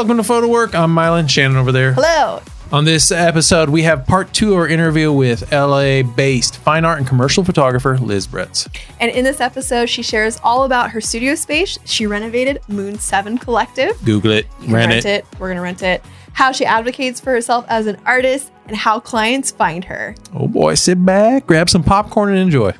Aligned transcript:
Welcome 0.00 0.16
to 0.16 0.24
Photo 0.24 0.48
Work. 0.48 0.74
I'm 0.74 0.94
Mylan, 0.94 1.28
Shannon 1.28 1.58
over 1.58 1.72
there. 1.72 1.92
Hello. 1.92 2.40
On 2.72 2.86
this 2.86 3.12
episode, 3.12 3.68
we 3.68 3.82
have 3.82 4.06
part 4.06 4.32
two 4.32 4.54
of 4.54 4.60
our 4.60 4.66
interview 4.66 5.12
with 5.12 5.52
LA 5.52 6.02
based 6.02 6.56
fine 6.56 6.86
art 6.86 6.96
and 6.96 7.06
commercial 7.06 7.44
photographer 7.44 7.98
Liz 7.98 8.26
Bretz. 8.26 8.66
And 8.98 9.10
in 9.10 9.24
this 9.24 9.42
episode, 9.42 9.90
she 9.90 10.00
shares 10.00 10.40
all 10.42 10.64
about 10.64 10.92
her 10.92 11.02
studio 11.02 11.34
space. 11.34 11.78
She 11.84 12.06
renovated 12.06 12.62
Moon 12.66 12.98
7 12.98 13.36
Collective. 13.36 14.02
Google 14.02 14.30
it, 14.30 14.46
You 14.60 14.68
can 14.68 14.74
rent, 14.74 15.04
it. 15.04 15.26
We're 15.38 15.48
going 15.48 15.56
to 15.56 15.62
rent 15.62 15.82
it. 15.82 16.02
How 16.32 16.50
she 16.50 16.64
advocates 16.64 17.20
for 17.20 17.32
herself 17.32 17.66
as 17.68 17.86
an 17.86 18.00
artist 18.06 18.50
and 18.68 18.76
how 18.78 19.00
clients 19.00 19.50
find 19.50 19.84
her. 19.84 20.14
Oh 20.34 20.48
boy, 20.48 20.76
sit 20.76 21.04
back, 21.04 21.46
grab 21.46 21.68
some 21.68 21.84
popcorn, 21.84 22.30
and 22.30 22.38
enjoy. 22.38 22.72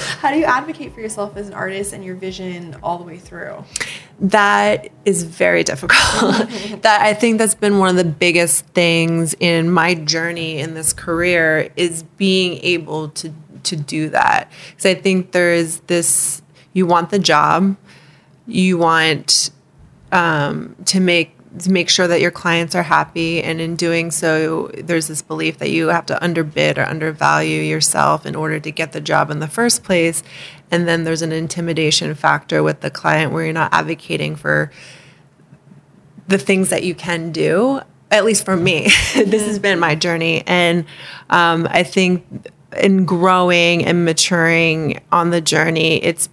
How 0.00 0.30
do 0.30 0.38
you 0.38 0.44
advocate 0.44 0.94
for 0.94 1.00
yourself 1.00 1.36
as 1.36 1.48
an 1.48 1.54
artist 1.54 1.92
and 1.92 2.04
your 2.04 2.14
vision 2.14 2.76
all 2.82 2.98
the 2.98 3.04
way 3.04 3.18
through? 3.18 3.64
that 4.20 4.90
is 5.04 5.22
very 5.22 5.64
difficult. 5.64 6.48
that 6.82 7.00
I 7.00 7.14
think 7.14 7.38
that's 7.38 7.54
been 7.54 7.78
one 7.78 7.88
of 7.88 7.96
the 7.96 8.04
biggest 8.04 8.66
things 8.68 9.34
in 9.40 9.70
my 9.70 9.94
journey 9.94 10.58
in 10.58 10.74
this 10.74 10.92
career 10.92 11.70
is 11.76 12.02
being 12.16 12.58
able 12.62 13.08
to 13.10 13.32
to 13.62 13.76
do 13.76 14.08
that. 14.10 14.50
Because 14.70 14.86
I 14.86 14.94
think 14.94 15.32
there 15.32 15.52
is 15.52 15.80
this 15.80 16.42
you 16.72 16.86
want 16.86 17.10
the 17.10 17.18
job, 17.18 17.76
you 18.46 18.78
want 18.78 19.50
um, 20.12 20.76
to 20.86 21.00
make 21.00 21.34
make 21.68 21.88
sure 21.88 22.06
that 22.06 22.20
your 22.20 22.30
clients 22.30 22.74
are 22.74 22.82
happy 22.82 23.42
and 23.42 23.60
in 23.60 23.74
doing 23.74 24.10
so 24.10 24.70
there's 24.74 25.08
this 25.08 25.20
belief 25.20 25.58
that 25.58 25.70
you 25.70 25.88
have 25.88 26.06
to 26.06 26.22
underbid 26.22 26.78
or 26.78 26.84
undervalue 26.84 27.60
yourself 27.60 28.24
in 28.24 28.36
order 28.36 28.60
to 28.60 28.70
get 28.70 28.92
the 28.92 29.00
job 29.00 29.30
in 29.30 29.40
the 29.40 29.48
first 29.48 29.82
place 29.82 30.22
and 30.70 30.86
then 30.86 31.02
there's 31.02 31.22
an 31.22 31.32
intimidation 31.32 32.14
factor 32.14 32.62
with 32.62 32.80
the 32.80 32.90
client 32.90 33.32
where 33.32 33.44
you're 33.44 33.52
not 33.52 33.72
advocating 33.72 34.36
for 34.36 34.70
the 36.28 36.38
things 36.38 36.68
that 36.68 36.84
you 36.84 36.94
can 36.94 37.32
do 37.32 37.80
at 38.12 38.24
least 38.24 38.44
for 38.44 38.56
me. 38.56 38.84
This 39.14 39.46
has 39.46 39.58
been 39.58 39.78
my 39.78 39.94
journey 39.94 40.44
and 40.46 40.84
um, 41.30 41.66
i 41.70 41.82
think 41.82 42.24
in 42.80 43.04
growing 43.04 43.84
and 43.84 44.04
maturing 44.04 45.00
on 45.10 45.30
the 45.30 45.40
journey 45.40 45.96
it's 46.04 46.28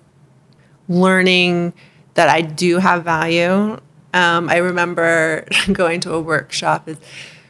learning 0.88 1.74
that 2.14 2.30
i 2.30 2.42
do 2.42 2.78
have 2.78 3.04
value 3.04 3.80
um, 4.18 4.50
I 4.50 4.58
remember 4.58 5.46
going 5.72 6.02
to 6.02 6.14
a 6.14 6.22
workshop 6.22 6.90
is 6.90 6.98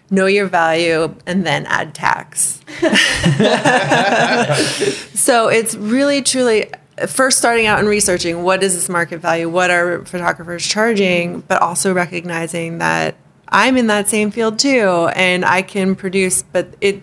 know 0.09 0.25
your 0.25 0.47
value 0.47 1.13
and 1.25 1.45
then 1.45 1.65
add 1.65 1.93
tax. 1.93 2.61
so 5.13 5.49
it's 5.49 5.75
really 5.75 6.21
truly 6.21 6.71
first 7.07 7.37
starting 7.37 7.65
out 7.65 7.79
and 7.79 7.87
researching 7.87 8.43
what 8.43 8.63
is 8.63 8.73
this 8.73 8.89
market 8.89 9.19
value, 9.19 9.49
what 9.49 9.69
are 9.69 10.03
photographers 10.05 10.65
charging, 10.65 11.41
but 11.41 11.61
also 11.61 11.93
recognizing 11.93 12.79
that 12.79 13.15
I'm 13.49 13.77
in 13.77 13.87
that 13.87 14.07
same 14.07 14.31
field 14.31 14.59
too 14.59 15.09
and 15.15 15.45
I 15.45 15.61
can 15.61 15.95
produce 15.95 16.43
but 16.43 16.73
it 16.81 17.01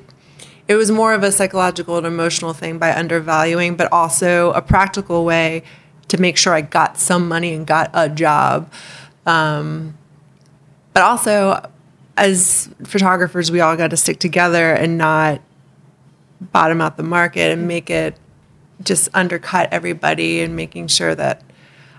it 0.67 0.77
was 0.77 0.91
more 0.91 1.13
of 1.13 1.23
a 1.23 1.31
psychological 1.31 1.99
and 1.99 2.07
emotional 2.07 2.55
thing 2.55 2.79
by 2.79 2.95
undervaluing 2.95 3.77
but 3.77 3.93
also 3.93 4.53
a 4.53 4.63
practical 4.63 5.25
way 5.25 5.63
to 6.09 6.19
make 6.19 6.37
sure 6.37 6.53
I 6.53 6.61
got 6.61 6.99
some 6.99 7.29
money 7.29 7.55
and 7.55 7.67
got 7.67 7.91
a 7.95 8.09
job. 8.09 8.71
Um, 9.27 9.97
but 10.93 11.03
also, 11.03 11.71
as 12.17 12.71
photographers, 12.85 13.51
we 13.51 13.61
all 13.61 13.77
got 13.77 13.91
to 13.91 13.97
stick 13.97 14.19
together 14.19 14.73
and 14.73 14.97
not 14.99 15.41
bottom 16.41 16.81
out 16.81 16.97
the 16.97 17.03
market 17.03 17.53
and 17.53 17.67
make 17.67 17.91
it 17.91 18.17
just 18.83 19.09
undercut 19.15 19.69
everybody 19.73 20.41
and 20.41 20.57
making 20.57 20.89
sure 20.89 21.15
that. 21.15 21.43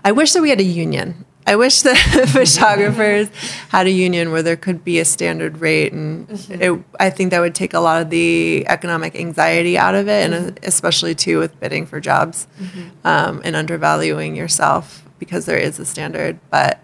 I 0.04 0.12
wish 0.12 0.32
that 0.32 0.42
we 0.42 0.50
had 0.50 0.60
a 0.60 0.64
union. 0.64 1.24
I 1.48 1.54
wish 1.56 1.82
that 1.82 1.96
photographers 2.32 3.28
had 3.68 3.86
a 3.86 3.90
union 3.90 4.32
where 4.32 4.42
there 4.42 4.56
could 4.56 4.84
be 4.84 4.98
a 4.98 5.04
standard 5.04 5.58
rate, 5.58 5.92
and 5.92 6.28
it, 6.50 6.82
I 6.98 7.10
think 7.10 7.30
that 7.30 7.40
would 7.40 7.54
take 7.54 7.72
a 7.72 7.78
lot 7.78 8.02
of 8.02 8.10
the 8.10 8.66
economic 8.68 9.14
anxiety 9.14 9.78
out 9.78 9.94
of 9.94 10.08
it, 10.08 10.30
and 10.30 10.58
especially 10.64 11.14
too 11.14 11.38
with 11.38 11.58
bidding 11.60 11.86
for 11.86 12.00
jobs 12.00 12.48
um, 13.04 13.42
and 13.44 13.54
undervaluing 13.54 14.34
yourself 14.34 15.04
because 15.20 15.46
there 15.46 15.56
is 15.56 15.78
a 15.78 15.84
standard. 15.84 16.40
But 16.50 16.75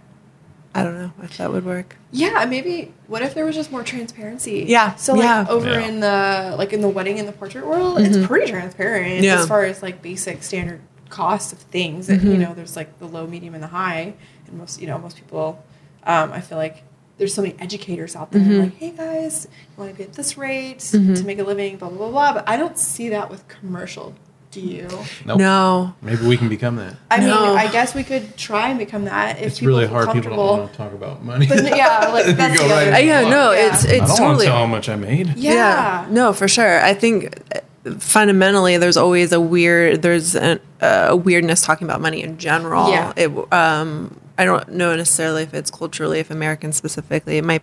I 0.74 0.82
don't 0.82 0.94
know 0.94 1.12
if 1.22 1.36
that 1.36 1.52
would 1.52 1.64
work. 1.64 1.96
Yeah, 2.12 2.44
maybe 2.46 2.94
what 3.06 3.22
if 3.22 3.34
there 3.34 3.44
was 3.44 3.54
just 3.54 3.70
more 3.70 3.82
transparency? 3.82 4.64
Yeah, 4.66 4.94
So 4.94 5.14
like 5.14 5.24
yeah. 5.24 5.46
over 5.48 5.68
Yeah. 5.68 5.86
in 5.86 6.00
the 6.00 6.54
like 6.56 6.72
in 6.72 6.80
the 6.80 6.88
wedding 6.88 7.18
and 7.18 7.28
the 7.28 7.32
portrait 7.32 7.66
world, 7.66 8.00
it's 8.00 8.16
mm-hmm. 8.16 8.26
pretty 8.26 8.50
transparent 8.50 9.22
Yeah. 9.22 9.40
as 9.40 9.46
far 9.46 9.64
as 9.64 9.82
like 9.82 10.00
basic 10.00 10.42
standard 10.42 10.80
costs 11.10 11.52
of 11.52 11.58
things. 11.58 12.08
And 12.08 12.22
you 12.22 12.30
mm-hmm. 12.30 12.40
know, 12.40 12.54
there's 12.54 12.74
like 12.74 12.98
the 12.98 13.06
low, 13.06 13.26
medium, 13.26 13.54
and 13.54 13.62
the 13.62 13.68
high. 13.68 14.14
And 14.46 14.58
most 14.58 14.80
you 14.80 14.86
know, 14.86 14.98
most 14.98 15.16
people 15.16 15.62
um, 16.04 16.32
I 16.32 16.40
feel 16.40 16.58
like 16.58 16.82
there's 17.18 17.34
so 17.34 17.42
many 17.42 17.54
educators 17.58 18.16
out 18.16 18.32
there 18.32 18.40
mm-hmm. 18.42 18.60
like, 18.60 18.76
hey 18.76 18.90
guys, 18.90 19.46
you 19.52 19.80
want 19.80 19.92
to 19.92 19.96
be 19.96 20.04
at 20.04 20.14
this 20.14 20.36
rate 20.36 20.80
to 20.80 20.98
make 21.24 21.38
a 21.38 21.44
living, 21.44 21.76
blah 21.76 21.88
blah 21.88 21.98
blah 21.98 22.10
blah. 22.10 22.32
But 22.32 22.48
I 22.48 22.56
don't 22.56 22.78
see 22.78 23.10
that 23.10 23.30
with 23.30 23.46
commercial. 23.48 24.14
Do 24.52 24.60
you? 24.60 24.86
Nope. 25.24 25.38
No. 25.38 25.94
Maybe 26.02 26.26
we 26.26 26.36
can 26.36 26.48
become 26.50 26.76
that. 26.76 26.94
I 27.10 27.18
No. 27.20 27.46
mean, 27.48 27.58
I 27.58 27.72
guess 27.72 27.94
we 27.94 28.04
could 28.04 28.36
try 28.36 28.68
and 28.68 28.78
become 28.78 29.06
that 29.06 29.38
if 29.38 29.46
It's 29.46 29.62
really 29.62 29.86
feel 29.86 29.94
hard. 29.94 30.12
People 30.12 30.36
don't 30.36 30.58
want 30.58 30.70
to 30.72 30.76
talk 30.76 30.92
about 30.92 31.24
money. 31.24 31.46
But 31.46 31.64
yeah, 31.74 32.08
like 32.12 32.26
that's 32.36 32.58
go 32.60 32.68
the 32.68 32.74
right 32.74 32.88
other 32.88 32.96
Uh, 32.96 32.98
yeah, 32.98 33.20
no, 33.22 33.52
Yeah. 33.52 33.68
it's 33.74 33.84
I 33.86 33.88
it's 33.88 33.98
don't 33.98 34.08
want 34.08 34.18
totally 34.18 34.44
to 34.46 34.50
tell 34.50 34.58
how 34.58 34.66
much 34.66 34.88
I 34.90 34.96
made. 34.96 35.34
yeah. 35.36 36.06
no 36.10 36.32
for 36.34 36.48
sure. 36.48 36.84
I 36.84 36.92
think 36.92 37.34
uh, 37.56 37.60
fundamentally 37.98 38.76
there's 38.76 38.98
always 38.98 39.32
a 39.32 39.40
weird 39.40 40.02
there's 40.02 40.36
an, 40.36 40.60
uh, 40.82 41.06
a 41.10 41.16
weirdness 41.16 41.62
talking 41.62 41.86
about 41.88 42.00
money 42.02 42.22
in 42.22 42.36
general. 42.36 42.90
Yeah. 42.90 43.12
It 43.16 43.52
um 43.54 44.14
I 44.42 44.44
don't 44.44 44.70
know 44.70 44.96
necessarily 44.96 45.44
if 45.44 45.54
it's 45.54 45.70
culturally, 45.70 46.18
if 46.18 46.28
American 46.28 46.72
specifically, 46.72 47.38
it 47.38 47.44
might, 47.44 47.62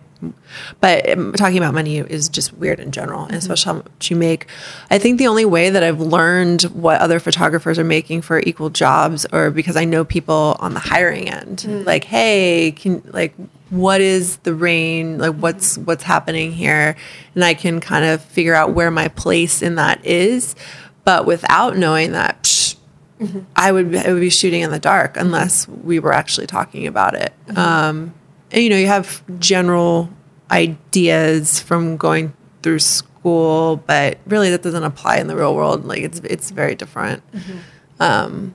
but 0.80 1.06
um, 1.10 1.34
talking 1.34 1.58
about 1.58 1.74
money 1.74 1.98
is 1.98 2.30
just 2.30 2.54
weird 2.54 2.80
in 2.80 2.90
general, 2.90 3.24
and 3.24 3.32
mm-hmm. 3.32 3.36
especially 3.36 3.66
how 3.66 3.76
much 3.82 4.10
you 4.10 4.16
make. 4.16 4.46
I 4.90 4.98
think 4.98 5.18
the 5.18 5.26
only 5.26 5.44
way 5.44 5.68
that 5.68 5.82
I've 5.82 6.00
learned 6.00 6.62
what 6.62 6.98
other 7.02 7.20
photographers 7.20 7.78
are 7.78 7.84
making 7.84 8.22
for 8.22 8.40
equal 8.40 8.70
jobs, 8.70 9.26
or 9.30 9.50
because 9.50 9.76
I 9.76 9.84
know 9.84 10.06
people 10.06 10.56
on 10.58 10.72
the 10.72 10.80
hiring 10.80 11.28
end, 11.28 11.58
mm. 11.68 11.84
like, 11.84 12.04
hey, 12.04 12.72
can 12.74 13.02
like, 13.12 13.34
what 13.68 14.00
is 14.00 14.38
the 14.38 14.54
range? 14.54 15.20
Like, 15.20 15.34
what's 15.34 15.76
mm-hmm. 15.76 15.84
what's 15.84 16.04
happening 16.04 16.50
here? 16.50 16.96
And 17.34 17.44
I 17.44 17.52
can 17.52 17.80
kind 17.80 18.06
of 18.06 18.22
figure 18.24 18.54
out 18.54 18.72
where 18.72 18.90
my 18.90 19.08
place 19.08 19.60
in 19.60 19.74
that 19.74 20.02
is, 20.02 20.56
but 21.04 21.26
without 21.26 21.76
knowing 21.76 22.12
that. 22.12 22.46
Psh, 23.20 23.44
I 23.56 23.72
would 23.72 23.94
I 23.94 24.12
would 24.12 24.20
be 24.20 24.30
shooting 24.30 24.62
in 24.62 24.70
the 24.70 24.78
dark 24.78 25.16
unless 25.16 25.68
we 25.68 25.98
were 25.98 26.12
actually 26.12 26.46
talking 26.46 26.86
about 26.86 27.14
it. 27.14 27.32
Um, 27.56 28.14
and 28.50 28.62
you 28.62 28.70
know, 28.70 28.76
you 28.76 28.86
have 28.86 29.22
general 29.38 30.08
ideas 30.50 31.60
from 31.60 31.96
going 31.96 32.32
through 32.62 32.80
school, 32.80 33.76
but 33.86 34.18
really 34.26 34.50
that 34.50 34.62
doesn't 34.62 34.82
apply 34.82 35.18
in 35.18 35.26
the 35.26 35.36
real 35.36 35.54
world. 35.54 35.84
Like 35.84 36.02
it's 36.02 36.20
it's 36.20 36.50
very 36.50 36.74
different. 36.74 37.22
Um, 37.98 38.54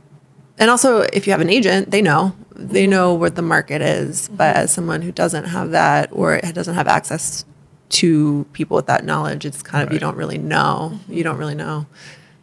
and 0.57 0.69
also, 0.71 1.01
if 1.01 1.27
you 1.27 1.31
have 1.31 1.41
an 1.41 1.49
agent, 1.49 1.91
they 1.91 2.01
know 2.01 2.33
they 2.55 2.87
know 2.87 3.13
what 3.13 3.35
the 3.35 3.41
market 3.41 3.81
is. 3.81 4.29
But 4.29 4.55
as 4.55 4.73
someone 4.73 5.01
who 5.01 5.11
doesn't 5.11 5.45
have 5.45 5.71
that 5.71 6.09
or 6.11 6.39
doesn't 6.39 6.75
have 6.75 6.87
access 6.87 7.45
to 7.89 8.45
people 8.53 8.75
with 8.75 8.87
that 8.87 9.05
knowledge, 9.05 9.45
it's 9.45 9.61
kind 9.61 9.87
of 9.87 9.93
you 9.93 9.99
don't 9.99 10.17
really 10.17 10.37
know. 10.37 10.99
You 11.07 11.23
don't 11.23 11.37
really 11.37 11.55
know. 11.55 11.85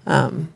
Um, 0.06 0.52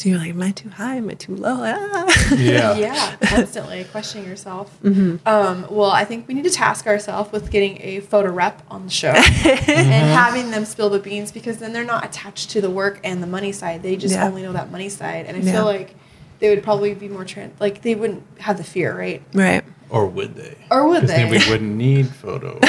so 0.00 0.08
you're 0.08 0.16
like, 0.18 0.30
am 0.30 0.40
I 0.40 0.50
too 0.52 0.70
high? 0.70 0.96
Am 0.96 1.10
I 1.10 1.14
too 1.14 1.36
low? 1.36 1.58
Ah. 1.62 2.34
Yeah. 2.34 2.74
yeah, 2.86 3.16
constantly 3.16 3.84
questioning 3.84 4.26
yourself. 4.26 4.74
Mm-hmm. 4.82 5.28
Um, 5.28 5.66
well, 5.68 5.90
I 5.90 6.06
think 6.06 6.26
we 6.26 6.32
need 6.32 6.44
to 6.44 6.50
task 6.50 6.86
ourselves 6.86 7.30
with 7.32 7.50
getting 7.50 7.76
a 7.82 8.00
photo 8.00 8.30
rep 8.32 8.62
on 8.70 8.84
the 8.84 8.90
show 8.90 9.12
Mm-hmm. 9.14 9.70
and 9.70 10.10
having 10.18 10.50
them 10.52 10.64
spill 10.64 10.88
the 10.88 11.00
beans 11.00 11.32
because 11.32 11.58
then 11.58 11.74
they're 11.74 11.84
not 11.84 12.02
attached 12.04 12.48
to 12.52 12.62
the 12.62 12.70
work 12.70 12.98
and 13.04 13.22
the 13.22 13.26
money 13.26 13.52
side. 13.52 13.82
They 13.82 13.96
just 13.96 14.14
Yeah. 14.14 14.26
only 14.26 14.42
know 14.42 14.54
that 14.54 14.70
money 14.70 14.88
side, 14.88 15.26
and 15.26 15.36
I 15.36 15.40
Yeah. 15.40 15.52
feel 15.52 15.64
like 15.66 15.94
they 16.38 16.48
would 16.48 16.62
probably 16.64 16.94
be 16.94 17.08
more 17.08 17.26
trans. 17.26 17.60
Like 17.60 17.82
they 17.82 17.94
wouldn't 17.94 18.22
have 18.38 18.56
the 18.56 18.64
fear, 18.64 18.96
right? 18.96 19.20
Right. 19.34 19.62
Or 19.90 20.06
would 20.06 20.36
they? 20.36 20.56
Or 20.70 20.86
would 20.88 21.00
'Cause 21.00 21.08
Then 21.10 21.30
they? 21.30 21.38
we 21.38 21.44
wouldn't 21.50 21.74
need 21.76 22.08
photos. 22.08 22.60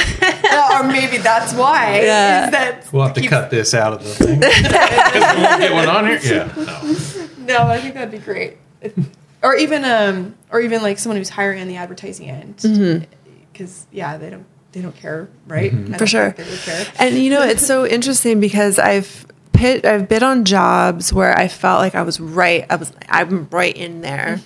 or 0.72 0.82
maybe 0.82 1.18
that's 1.18 1.54
why. 1.54 2.00
Yeah. 2.02 2.50
That 2.50 2.92
We'll 2.92 3.04
have 3.04 3.14
to 3.14 3.20
keeps- 3.20 3.30
cut 3.30 3.48
this 3.50 3.72
out 3.74 3.92
of 3.92 4.02
the 4.02 4.10
thing. 4.12 4.40
we 4.40 5.42
won't 5.42 5.60
get 5.60 5.72
one 5.72 5.88
on 5.88 6.06
here. 6.08 6.20
Yeah. 6.24 6.52
No. 6.64 6.94
No, 7.46 7.66
I 7.66 7.78
think 7.80 7.94
that'd 7.94 8.10
be 8.10 8.18
great. 8.18 8.58
or 9.42 9.54
even 9.56 9.84
um, 9.84 10.34
or 10.50 10.60
even 10.60 10.82
like 10.82 10.98
someone 10.98 11.16
who's 11.16 11.28
hiring 11.30 11.60
on 11.60 11.68
the 11.68 11.76
advertising 11.76 12.28
end, 12.30 12.56
because 13.52 13.86
yeah, 13.92 14.16
they 14.16 14.30
don't 14.30 14.46
they 14.72 14.80
don't 14.80 14.96
care, 14.96 15.28
right? 15.46 15.70
I 15.72 15.74
don't 15.74 15.84
Mm-hmm. 15.84 15.94
For 15.96 16.06
sure. 16.06 16.30
they 16.30 16.44
would 16.44 16.58
care. 16.60 16.86
And 16.98 17.16
you 17.16 17.30
know, 17.30 17.42
it's 17.42 17.66
so 17.66 17.86
interesting 17.96 18.40
because 18.40 18.78
I've 18.78 19.26
pit, 19.52 19.84
I've 19.84 20.08
been 20.08 20.22
on 20.22 20.44
jobs 20.44 21.12
where 21.12 21.38
I 21.38 21.48
felt 21.48 21.80
like 21.80 21.94
I 21.94 22.02
was 22.02 22.18
right. 22.20 22.64
I 22.70 22.76
was 22.76 22.92
I'm 23.08 23.48
right 23.50 23.76
in 23.76 24.00
there. 24.00 24.40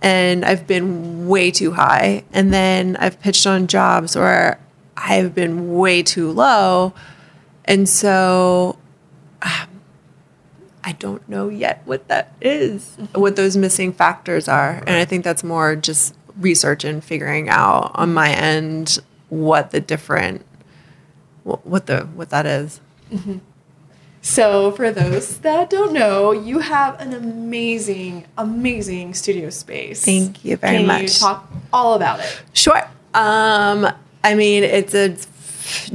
And 0.00 0.44
I've 0.44 0.66
been 0.66 1.26
way 1.26 1.50
too 1.50 1.72
high. 1.72 2.24
And 2.32 2.52
then 2.52 2.96
I've 2.96 3.20
pitched 3.20 3.46
on 3.48 3.66
jobs 3.66 4.14
where 4.16 4.60
I've 4.96 5.34
been 5.34 5.74
way 5.76 6.02
too 6.04 6.30
low. 6.30 6.94
And 7.64 7.88
so 7.88 8.78
um, 9.42 9.77
I 10.88 10.92
don't 10.92 11.28
know 11.28 11.50
yet 11.50 11.82
what 11.84 12.08
that 12.08 12.32
is, 12.40 12.96
what 13.14 13.36
those 13.36 13.58
missing 13.58 13.92
factors 13.92 14.48
are. 14.48 14.82
And 14.86 14.96
I 14.96 15.04
think 15.04 15.22
that's 15.22 15.44
more 15.44 15.76
just 15.76 16.14
research 16.38 16.82
and 16.82 17.04
figuring 17.04 17.50
out 17.50 17.90
on 17.94 18.14
my 18.14 18.30
end 18.30 18.98
what 19.28 19.70
the 19.70 19.82
different 19.82 20.46
what 21.44 21.84
the 21.84 22.04
what 22.14 22.30
that 22.30 22.46
is. 22.46 22.80
So, 24.22 24.72
for 24.72 24.90
those 24.90 25.38
that 25.40 25.68
don't 25.68 25.92
know, 25.92 26.32
you 26.32 26.60
have 26.60 26.98
an 27.00 27.12
amazing, 27.12 28.26
amazing 28.38 29.12
studio 29.12 29.50
space. 29.50 30.02
Thank 30.06 30.42
you 30.42 30.56
very 30.56 30.78
Can 30.78 30.86
much. 30.86 31.02
You 31.02 31.08
talk 31.08 31.52
all 31.70 31.94
about 31.94 32.20
it. 32.20 32.42
Sure. 32.54 32.82
Um, 33.12 33.86
I 34.24 34.34
mean, 34.34 34.64
it's 34.64 34.94
a 34.94 35.16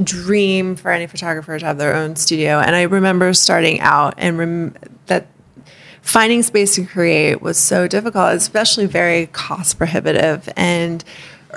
dream 0.02 0.76
for 0.76 0.90
any 0.90 1.06
photographer 1.06 1.58
to 1.58 1.66
have 1.66 1.78
their 1.78 1.94
own 1.94 2.16
studio. 2.16 2.60
And 2.60 2.74
I 2.74 2.82
remember 2.82 3.32
starting 3.34 3.80
out 3.80 4.14
and 4.18 4.38
rem- 4.38 4.74
that 5.06 5.26
finding 6.02 6.42
space 6.42 6.74
to 6.74 6.84
create 6.84 7.40
was 7.40 7.58
so 7.58 7.88
difficult, 7.88 8.34
especially 8.34 8.86
very 8.86 9.26
cost 9.26 9.78
prohibitive. 9.78 10.48
And 10.56 11.02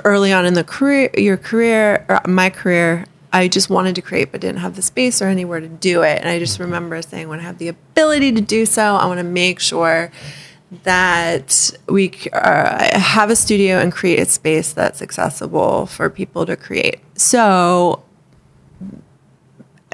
early 0.04 0.32
on 0.32 0.46
in 0.46 0.54
the 0.54 0.64
career, 0.64 1.10
your 1.18 1.38
career, 1.38 2.06
or 2.08 2.22
my 2.28 2.50
career, 2.50 3.06
I 3.34 3.48
just 3.48 3.70
wanted 3.70 3.96
to 3.96 4.02
create, 4.02 4.32
but 4.32 4.42
didn't 4.42 4.60
have 4.60 4.76
the 4.76 4.82
space 4.82 5.22
or 5.22 5.28
anywhere 5.28 5.60
to 5.60 5.68
do 5.68 6.02
it. 6.02 6.20
And 6.22 6.30
I 6.30 6.40
just 6.40 6.60
remember 6.60 7.02
saying, 7.02 7.28
when 7.28 7.40
I 7.40 7.44
have 7.44 7.58
the 7.58 7.68
ability 7.68 8.32
to 8.34 8.42
do 8.42 8.66
so, 8.66 8.96
I 8.96 9.06
want 9.06 9.20
to 9.20 9.24
make 9.24 9.60
sure 9.60 10.12
that 10.84 11.72
we 11.88 12.12
uh, 12.34 13.00
have 13.00 13.30
a 13.30 13.36
studio 13.36 13.78
and 13.78 13.92
create 13.92 14.20
a 14.20 14.26
space 14.26 14.74
that's 14.74 15.02
accessible 15.02 15.86
for 15.86 16.10
people 16.10 16.46
to 16.46 16.56
create. 16.56 17.00
So 17.16 18.04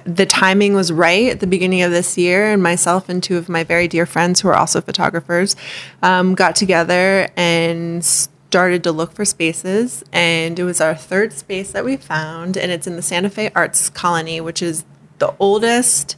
the 0.06 0.26
timing 0.26 0.74
was 0.74 0.92
right 0.92 1.30
at 1.30 1.40
the 1.40 1.48
beginning 1.48 1.82
of 1.82 1.92
this 1.92 2.18
year, 2.18 2.52
and 2.52 2.62
myself 2.62 3.10
and 3.10 3.22
two 3.22 3.38
of 3.38 3.50
my 3.50 3.64
very 3.64 3.88
dear 3.88 4.06
friends 4.06 4.42
who 4.42 4.48
are 4.50 4.56
also 4.56 4.82
photographers 4.82 5.56
um, 6.02 6.36
got 6.36 6.56
together 6.56 7.30
and 7.36 8.04
started 8.04 8.84
to 8.84 8.92
look 8.92 9.12
for 9.14 9.26
spaces. 9.26 10.04
And 10.12 10.60
it 10.60 10.64
was 10.64 10.82
our 10.82 10.96
third 10.96 11.34
space 11.34 11.72
that 11.72 11.86
we 11.86 11.98
found, 11.98 12.58
and 12.58 12.72
it's 12.72 12.88
in 12.88 12.96
the 12.96 13.02
Santa 13.02 13.30
Fe 13.30 13.52
Arts 13.56 13.90
Colony, 13.90 14.42
which 14.42 14.62
is 14.62 14.86
the 15.20 15.34
oldest 15.40 16.18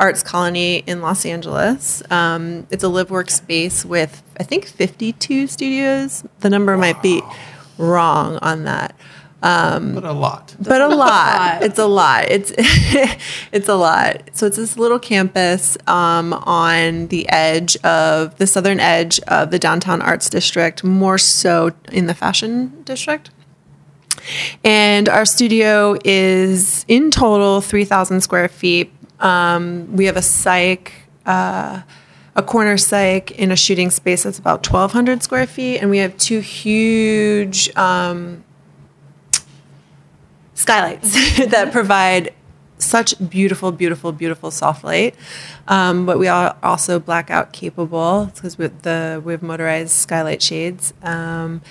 arts 0.00 0.22
colony 0.22 0.78
in 0.86 1.02
Los 1.02 1.26
Angeles. 1.26 2.02
Um, 2.10 2.66
it's 2.70 2.82
a 2.82 2.88
live 2.88 3.10
work 3.10 3.30
space 3.30 3.84
with, 3.84 4.22
I 4.38 4.42
think, 4.42 4.64
52 4.66 5.46
studios. 5.46 6.24
The 6.40 6.48
number 6.48 6.76
might 6.76 7.02
be 7.02 7.22
wrong 7.76 8.38
on 8.38 8.64
that 8.64 8.94
but 9.94 10.04
a 10.04 10.12
lot. 10.12 10.54
but 10.60 10.80
a 10.80 10.88
lot. 10.88 10.98
lot. 10.98 11.62
It's 11.62 11.78
a 11.78 11.86
lot. 11.86 12.24
It's 12.28 12.52
it's 13.52 13.68
a 13.68 13.74
lot. 13.74 14.30
So 14.32 14.46
it's 14.46 14.56
this 14.56 14.76
little 14.76 14.98
campus 14.98 15.78
um, 15.86 16.34
on 16.34 17.06
the 17.08 17.28
edge 17.30 17.76
of 17.78 18.36
the 18.36 18.46
southern 18.46 18.80
edge 18.80 19.18
of 19.20 19.50
the 19.50 19.58
downtown 19.58 20.02
arts 20.02 20.28
district, 20.28 20.84
more 20.84 21.16
so 21.16 21.72
in 21.90 22.06
the 22.06 22.14
fashion 22.14 22.82
district. 22.84 23.30
And 24.62 25.08
our 25.08 25.24
studio 25.24 25.96
is 26.04 26.84
in 26.86 27.10
total 27.10 27.62
three 27.62 27.86
thousand 27.86 28.20
square 28.20 28.48
feet. 28.48 28.92
Um, 29.20 29.96
we 29.96 30.04
have 30.06 30.16
a 30.16 30.20
cyc. 30.20 30.90
Uh, 31.24 31.82
a 32.36 32.42
corner 32.42 32.76
cyc 32.76 33.32
in 33.32 33.50
a 33.50 33.56
shooting 33.56 33.90
space 33.90 34.22
that's 34.22 34.38
about 34.38 34.66
1,200 34.66 35.22
square 35.22 35.48
feet, 35.48 35.78
and 35.78 35.90
we 35.90 35.98
have 35.98 36.16
two 36.16 36.38
huge 36.38 37.74
um, 37.76 38.44
skylights 40.60 41.12
that 41.46 41.72
provide 41.72 42.34
such 42.78 43.14
beautiful, 43.30 43.72
beautiful, 43.72 44.12
beautiful 44.12 44.50
soft 44.50 44.84
light. 44.84 45.14
Um, 45.68 46.06
but 46.06 46.18
we 46.18 46.28
are 46.28 46.56
also 46.62 46.98
blackout 46.98 47.52
capable 47.52 48.30
because 48.34 48.56
the 48.56 49.22
we 49.24 49.32
have 49.32 49.42
motorized 49.42 49.92
skylight 49.92 50.42
shades. 50.42 50.92
Um, 51.02 51.62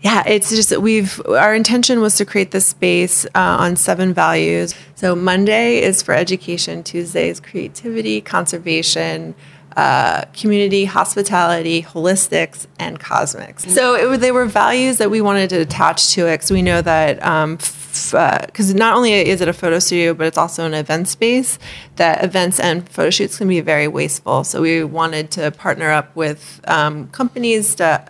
yeah, 0.00 0.22
it's 0.26 0.50
just 0.50 0.76
we've 0.78 1.18
our 1.26 1.54
intention 1.54 2.00
was 2.00 2.16
to 2.16 2.26
create 2.26 2.50
this 2.50 2.66
space 2.66 3.24
uh, 3.34 3.56
on 3.60 3.76
seven 3.76 4.12
values. 4.12 4.74
So 4.96 5.14
Monday 5.14 5.82
is 5.82 6.02
for 6.02 6.12
education, 6.12 6.82
Tuesday 6.82 7.30
is 7.30 7.40
creativity, 7.40 8.20
conservation, 8.20 9.34
uh, 9.76 10.24
community, 10.32 10.84
hospitality, 10.84 11.82
holistics, 11.82 12.66
and 12.78 13.00
cosmics. 13.00 13.64
So 13.72 14.12
it, 14.12 14.18
they 14.18 14.32
were 14.32 14.46
values 14.46 14.98
that 14.98 15.10
we 15.10 15.20
wanted 15.20 15.50
to 15.50 15.60
attach 15.60 16.12
to 16.12 16.26
it 16.26 16.34
because 16.34 16.50
we 16.50 16.62
know 16.62 16.80
that 16.82 17.16
because 17.16 18.74
not 18.74 18.96
only 18.96 19.12
is 19.12 19.40
it 19.40 19.48
a 19.48 19.52
photo 19.52 19.78
studio, 19.78 20.14
but 20.14 20.26
it's 20.26 20.38
also 20.38 20.66
an 20.66 20.74
event 20.74 21.08
space. 21.08 21.58
That 21.96 22.24
events 22.24 22.58
and 22.60 22.88
photo 22.88 23.10
shoots 23.10 23.38
can 23.38 23.48
be 23.48 23.60
very 23.60 23.88
wasteful. 23.88 24.44
So 24.44 24.62
we 24.62 24.84
wanted 24.84 25.30
to 25.32 25.50
partner 25.50 25.90
up 25.90 26.14
with 26.14 26.60
um, 26.66 27.08
companies 27.08 27.74
to 27.76 28.04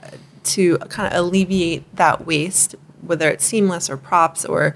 to 0.45 0.77
kind 0.91 1.13
of 1.13 1.19
alleviate 1.19 1.97
that 1.97 2.27
waste, 2.27 2.75
whether 3.01 3.31
it's 3.31 3.45
seamless 3.45 3.89
or 3.89 3.97
props 3.97 4.45
or 4.45 4.75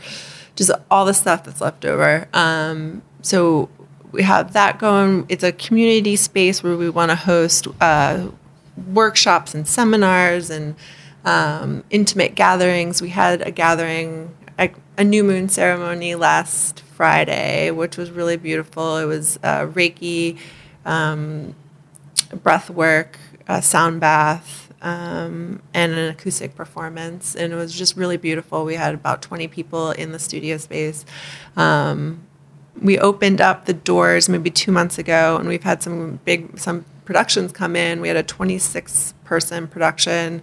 just 0.56 0.70
all 0.90 1.05
the 1.05 1.14
stuff 1.14 1.44
that's 1.44 1.61
left 1.61 1.85
over. 1.85 2.26
Um, 2.32 3.02
so 3.23 3.69
we 4.13 4.23
have 4.23 4.53
that 4.55 4.79
going. 4.79 5.27
It's 5.29 5.45
a 5.45 5.53
community 5.53 6.17
space 6.17 6.63
where 6.63 6.77
we 6.77 6.91
want 6.91 7.11
to 7.11 7.17
host 7.17 7.69
uh, 7.81 8.29
workshops 8.93 9.55
and 9.55 9.67
seminars 9.67 10.51
and 10.51 10.77
um, 11.25 11.85
intimate 11.91 12.35
gatherings. 12.35 13.03
We 13.03 13.11
had 13.11 13.47
a 13.47 13.51
gathering, 13.51 14.35
a, 14.59 14.71
a 14.97 15.05
new 15.05 15.25
moon 15.25 15.49
ceremony 15.49 16.15
last 16.15 16.81
Friday, 16.81 17.71
which 17.71 17.97
was 17.97 18.11
really 18.11 18.37
beautiful. 18.37 18.97
It 18.97 19.05
was 19.05 19.39
uh, 19.43 19.67
Reiki, 19.67 20.39
um, 20.85 21.55
breath 22.43 22.71
work, 22.71 23.19
a 23.47 23.63
sound 23.63 24.01
bath, 24.01 24.73
um, 24.81 25.61
and 25.75 25.93
an 25.93 26.11
acoustic 26.11 26.55
performance. 26.55 27.35
And 27.35 27.53
it 27.53 27.57
was 27.57 27.75
just 27.75 27.97
really 27.97 28.17
beautiful. 28.17 28.65
We 28.65 28.75
had 28.75 28.95
about 28.95 29.23
20 29.23 29.49
people 29.49 29.91
in 29.91 30.13
the 30.13 30.19
studio 30.19 30.57
space. 30.57 31.05
Um, 31.57 32.23
we 32.81 32.99
opened 32.99 33.41
up 33.41 33.67
the 33.67 33.73
doors 33.73 34.29
maybe 34.29 34.51
two 34.51 34.73
months 34.73 34.99
ago, 34.99 35.37
and 35.37 35.49
we've 35.49 35.63
had 35.63 35.83
some 35.83 36.21
big 36.25 36.59
some 36.59 36.85
productions 37.05 37.53
come 37.53 37.75
in. 37.77 38.01
We 38.01 38.09
had 38.09 38.17
a 38.17 38.23
26 38.23 39.15
person 39.25 39.67
production 39.67 40.43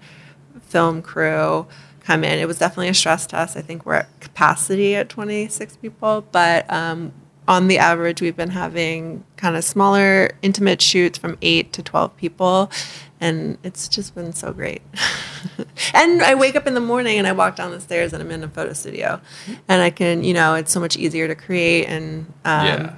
film 0.62 1.02
crew 1.02 1.68
come 2.02 2.24
in. 2.24 2.40
It 2.40 2.48
was 2.48 2.60
definitely 2.60 2.90
a 2.90 2.94
stress 2.94 3.26
test. 3.26 3.58
I 3.58 3.62
think 3.62 3.86
we're 3.86 3.96
at 3.96 4.20
capacity 4.20 4.96
at 4.96 5.10
26 5.10 5.78
people, 5.78 6.26
but 6.32 6.72
um, 6.72 7.14
on 7.48 7.68
the 7.68 7.78
average, 7.78 8.22
we've 8.22 8.36
been 8.36 8.52
having 8.52 9.24
kind 9.38 9.56
of 9.56 9.64
smaller, 9.64 10.32
intimate 10.42 10.82
shoots 10.82 11.18
from 11.18 11.38
eight 11.42 11.74
to 11.74 11.84
12 11.84 12.16
people, 12.18 12.72
and 13.20 13.58
it's 13.64 13.88
just 13.88 14.16
been 14.16 14.34
so 14.34 14.52
great. 14.52 14.82
and 15.94 16.22
I 16.22 16.36
wake 16.36 16.56
up 16.56 16.68
in 16.68 16.74
the 16.74 16.80
morning 16.82 17.18
and 17.18 17.28
I 17.28 17.32
walk 17.32 17.56
down 17.56 17.72
the 17.72 17.80
stairs 17.82 18.14
and 18.14 18.22
I'm 18.22 18.32
in 18.32 18.44
a 18.44 18.48
photo 18.48 18.74
studio, 18.74 19.20
and 19.68 19.82
I 19.82 19.90
can, 19.90 20.24
you 20.24 20.34
know, 20.34 20.56
it's 20.56 20.72
so 20.72 20.80
much 20.80 20.98
easier 20.98 21.28
to 21.28 21.36
create 21.36 21.86
and 21.88 22.26
um, 22.46 22.66
Yeah. 22.66 22.96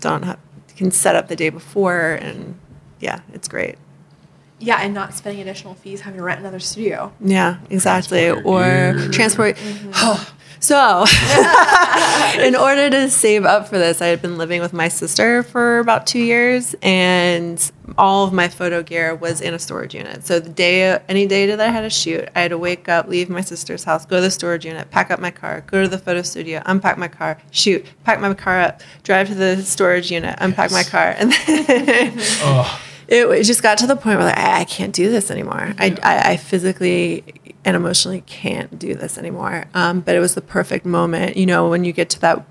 don't 0.00 0.22
have 0.24 0.38
can 0.76 0.90
set 0.90 1.14
up 1.14 1.28
the 1.28 1.36
day 1.36 1.50
before, 1.50 2.12
and 2.20 2.58
yeah, 2.98 3.20
it's 3.34 3.46
great. 3.46 3.76
Yeah, 4.58 4.78
and 4.80 4.94
not 4.94 5.12
spending 5.12 5.42
additional 5.42 5.74
fees 5.74 6.00
having 6.02 6.18
to 6.18 6.24
rent 6.24 6.40
another 6.40 6.60
studio. 6.60 7.12
Yeah, 7.20 7.58
exactly. 7.68 8.26
Transport, 8.28 8.46
or 8.46 8.92
huge. 8.98 9.14
transport. 9.14 9.58
so, 10.62 11.04
in 12.40 12.54
order 12.54 12.88
to 12.88 13.10
save 13.10 13.44
up 13.44 13.66
for 13.66 13.78
this, 13.78 14.00
I 14.00 14.06
had 14.06 14.22
been 14.22 14.38
living 14.38 14.60
with 14.60 14.72
my 14.72 14.86
sister 14.86 15.42
for 15.42 15.80
about 15.80 16.06
two 16.06 16.20
years, 16.20 16.76
and 16.82 17.72
all 17.98 18.24
of 18.24 18.32
my 18.32 18.46
photo 18.46 18.80
gear 18.80 19.12
was 19.12 19.40
in 19.40 19.54
a 19.54 19.58
storage 19.58 19.92
unit. 19.92 20.24
So 20.24 20.38
the 20.38 20.48
day, 20.48 21.00
any 21.08 21.26
day 21.26 21.46
that 21.46 21.60
I 21.60 21.66
had 21.66 21.84
a 21.84 21.90
shoot, 21.90 22.28
I 22.36 22.42
had 22.42 22.52
to 22.52 22.58
wake 22.58 22.88
up, 22.88 23.08
leave 23.08 23.28
my 23.28 23.40
sister's 23.40 23.82
house, 23.82 24.06
go 24.06 24.18
to 24.18 24.22
the 24.22 24.30
storage 24.30 24.64
unit, 24.64 24.88
pack 24.92 25.10
up 25.10 25.18
my 25.18 25.32
car, 25.32 25.64
go 25.66 25.82
to 25.82 25.88
the 25.88 25.98
photo 25.98 26.22
studio, 26.22 26.62
unpack 26.64 26.96
my 26.96 27.08
car, 27.08 27.38
shoot, 27.50 27.84
pack 28.04 28.20
my 28.20 28.32
car 28.32 28.60
up, 28.60 28.82
drive 29.02 29.26
to 29.28 29.34
the 29.34 29.62
storage 29.64 30.12
unit, 30.12 30.36
unpack 30.38 30.70
my 30.70 30.84
car, 30.84 31.16
and 31.18 31.32
then 31.32 32.12
Oh, 32.44 32.80
it, 33.12 33.28
it 33.28 33.44
just 33.44 33.62
got 33.62 33.76
to 33.78 33.86
the 33.86 33.94
point 33.94 34.18
where 34.18 34.28
like, 34.28 34.38
I, 34.38 34.60
I 34.60 34.64
can't 34.64 34.94
do 34.94 35.10
this 35.10 35.30
anymore. 35.30 35.74
I, 35.78 35.96
I, 36.02 36.32
I 36.32 36.36
physically 36.38 37.24
and 37.62 37.76
emotionally 37.76 38.22
can't 38.22 38.78
do 38.78 38.94
this 38.94 39.18
anymore. 39.18 39.66
Um, 39.74 40.00
but 40.00 40.16
it 40.16 40.20
was 40.20 40.34
the 40.34 40.40
perfect 40.40 40.86
moment, 40.86 41.36
you 41.36 41.44
know, 41.44 41.68
when 41.68 41.84
you 41.84 41.92
get 41.92 42.08
to 42.10 42.20
that 42.20 42.46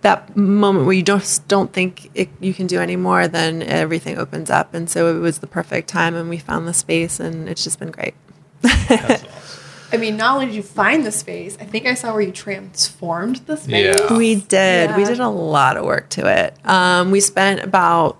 that 0.00 0.36
moment 0.36 0.84
where 0.84 0.94
you 0.94 1.02
don't 1.02 1.40
don't 1.48 1.72
think 1.72 2.10
it, 2.14 2.28
you 2.40 2.54
can 2.54 2.66
do 2.66 2.78
anymore, 2.78 3.28
then 3.28 3.62
everything 3.62 4.18
opens 4.18 4.48
up. 4.48 4.72
And 4.72 4.88
so 4.88 5.14
it 5.14 5.18
was 5.18 5.38
the 5.38 5.46
perfect 5.46 5.88
time, 5.88 6.14
and 6.14 6.28
we 6.28 6.38
found 6.38 6.66
the 6.66 6.74
space, 6.74 7.20
and 7.20 7.48
it's 7.48 7.64
just 7.64 7.78
been 7.78 7.90
great. 7.90 8.14
that's 8.60 8.90
awesome. 9.24 9.28
I 9.92 9.96
mean, 9.96 10.16
not 10.16 10.34
only 10.34 10.46
did 10.46 10.54
you 10.56 10.62
find 10.62 11.06
the 11.06 11.12
space, 11.12 11.56
I 11.60 11.64
think 11.64 11.86
I 11.86 11.94
saw 11.94 12.12
where 12.12 12.22
you 12.22 12.32
transformed 12.32 13.36
the 13.46 13.56
space. 13.56 13.96
Yeah. 13.98 14.16
We 14.16 14.34
did. 14.36 14.96
We 14.96 15.04
did 15.04 15.20
a 15.20 15.28
lot 15.28 15.76
of 15.76 15.84
work 15.84 16.08
to 16.10 16.26
it. 16.26 16.54
Um, 16.66 17.10
we 17.10 17.20
spent 17.20 17.60
about 17.60 18.18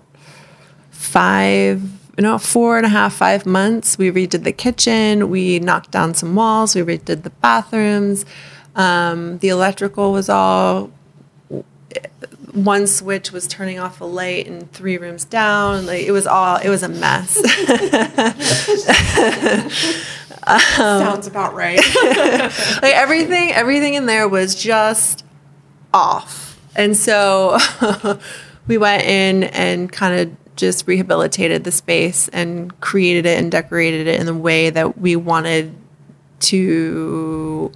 five, 1.04 1.82
you 2.16 2.22
know, 2.22 2.38
four 2.38 2.76
and 2.76 2.86
a 2.86 2.88
half, 2.88 3.14
five 3.14 3.46
months. 3.46 3.98
We 3.98 4.10
redid 4.10 4.44
the 4.44 4.52
kitchen. 4.52 5.30
We 5.30 5.60
knocked 5.60 5.90
down 5.90 6.14
some 6.14 6.34
walls. 6.34 6.74
We 6.74 6.82
redid 6.82 7.22
the 7.22 7.30
bathrooms. 7.30 8.24
Um, 8.74 9.38
the 9.38 9.48
electrical 9.48 10.12
was 10.12 10.28
all 10.28 10.90
one 12.52 12.86
switch 12.86 13.32
was 13.32 13.48
turning 13.48 13.80
off 13.80 14.00
a 14.00 14.04
light 14.04 14.46
and 14.46 14.70
three 14.72 14.96
rooms 14.96 15.24
down. 15.24 15.86
Like 15.86 16.04
it 16.04 16.12
was 16.12 16.26
all, 16.26 16.56
it 16.56 16.68
was 16.68 16.82
a 16.82 16.88
mess. 16.88 17.34
Sounds 20.76 21.26
about 21.26 21.54
right. 21.54 21.78
like 22.82 22.94
everything 22.94 23.52
everything 23.52 23.94
in 23.94 24.06
there 24.06 24.28
was 24.28 24.54
just 24.54 25.24
off 25.92 26.60
and 26.76 26.96
so 26.96 27.58
we 28.66 28.78
went 28.78 29.04
in 29.04 29.44
and 29.44 29.90
kind 29.90 30.20
of 30.20 30.36
just 30.56 30.86
rehabilitated 30.86 31.64
the 31.64 31.72
space 31.72 32.28
and 32.28 32.78
created 32.80 33.26
it 33.26 33.38
and 33.38 33.50
decorated 33.50 34.06
it 34.06 34.20
in 34.20 34.26
the 34.26 34.34
way 34.34 34.70
that 34.70 34.98
we 34.98 35.16
wanted 35.16 35.74
to 36.40 37.72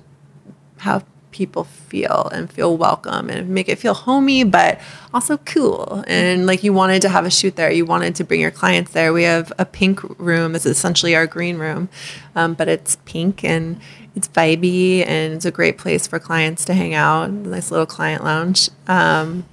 have 0.79 1.05
people 1.31 1.65
feel 1.65 2.29
and 2.33 2.51
feel 2.51 2.77
welcome 2.77 3.31
and 3.31 3.49
make 3.49 3.69
it 3.69 3.79
feel 3.79 3.95
homey 3.95 4.45
but 4.45 4.81
also 5.15 5.37
cool. 5.39 6.03
And 6.07 6.47
like 6.47 6.65
you 6.65 6.73
wanted 6.73 7.03
to 7.03 7.09
have 7.09 7.27
a 7.27 7.31
shoot 7.31 7.57
there. 7.57 7.71
You 7.71 7.85
wanted 7.85 8.17
to 8.17 8.25
bring 8.25 8.41
your 8.41 8.51
clients 8.51 8.93
there. 8.93 9.13
We 9.13 9.25
have 9.25 9.53
a 9.59 9.65
pink 9.65 10.01
room. 10.19 10.55
It's 10.55 10.67
essentially 10.67 11.15
our 11.15 11.27
green 11.27 11.59
room 11.59 11.89
um, 12.35 12.55
but 12.55 12.69
it's 12.69 12.97
pink 13.05 13.45
and 13.45 13.81
it's 14.15 14.29
vibey 14.29 15.07
and 15.07 15.35
it's 15.35 15.45
a 15.45 15.51
great 15.51 15.79
place 15.79 16.07
for 16.07 16.19
clients 16.19 16.65
to 16.67 16.75
hang 16.75 16.95
out. 16.95 17.31
Nice 17.31 17.71
little 17.71 17.87
client 17.87 18.25
lounge. 18.25 18.71
Um, 18.87 19.45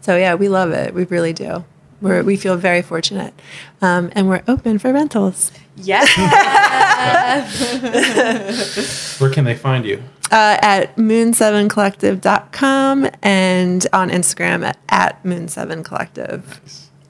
so 0.00 0.16
yeah 0.16 0.34
we 0.34 0.48
love 0.48 0.70
it. 0.70 0.94
We 0.94 1.04
really 1.04 1.32
do 1.32 1.64
we're, 2.04 2.22
we 2.22 2.36
feel 2.36 2.56
very 2.56 2.82
fortunate 2.82 3.34
um, 3.82 4.12
and 4.14 4.28
we're 4.28 4.42
open 4.46 4.78
for 4.78 4.92
rentals 4.92 5.50
yes. 5.76 6.06
Where 9.20 9.30
can 9.30 9.44
they 9.44 9.56
find 9.56 9.84
you? 9.84 10.02
uh, 10.30 10.56
at 10.62 10.96
moon7collective.com 10.96 13.10
and 13.22 13.86
on 13.92 14.08
Instagram 14.10 14.64
at, 14.64 14.78
at 14.88 15.22
moon7collective 15.22 16.42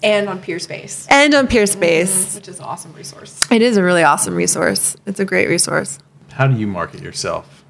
and 0.03 0.29
on 0.29 0.41
Peerspace, 0.41 1.07
and 1.11 1.33
on 1.35 1.47
Peerspace. 1.49 2.35
which 2.35 2.49
is 2.49 2.59
an 2.59 2.65
awesome 2.67 2.93
resource. 2.93 3.41
It 3.51 3.63
is 3.63 3.79
a 3.79 3.83
really 3.83 4.03
awesome 4.03 4.35
resource. 4.35 4.97
It's 5.07 5.19
a 5.19 5.25
great 5.25 5.49
resource. 5.49 5.99
How 6.33 6.47
do 6.47 6.59
you 6.59 6.67
market 6.67 7.01
yourself? 7.01 7.65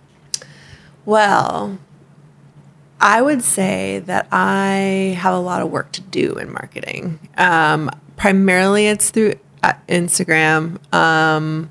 Well, 1.05 1.79
I 3.05 3.21
would 3.21 3.43
say 3.43 3.99
that 4.07 4.29
I 4.33 5.15
have 5.21 5.35
a 5.35 5.39
lot 5.39 5.61
of 5.61 5.71
work 5.71 5.93
to 5.93 6.01
do 6.01 6.37
in 6.37 6.51
marketing. 6.51 7.19
Um, 7.37 7.91
primarily, 8.17 8.87
it's 8.87 9.11
through 9.11 9.35
uh, 9.63 9.75
Instagram 9.91 10.79
um, 10.95 11.71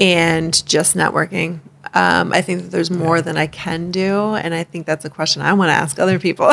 and 0.00 0.66
just 0.66 0.96
networking. 0.96 1.60
Um, 1.94 2.32
I 2.32 2.42
think 2.42 2.62
that 2.62 2.72
there's 2.72 2.90
more 2.90 3.22
than 3.22 3.36
I 3.36 3.46
can 3.46 3.92
do, 3.92 4.34
and 4.34 4.54
I 4.54 4.64
think 4.64 4.86
that's 4.86 5.04
a 5.04 5.10
question 5.10 5.40
I 5.40 5.52
want 5.52 5.68
to 5.68 5.74
ask 5.74 6.00
other 6.00 6.18
people. 6.18 6.46